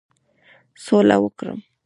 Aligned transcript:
سوله 0.83 1.15
وکړم. 1.23 1.59